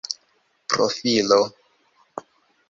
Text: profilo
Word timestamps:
profilo 0.73 1.39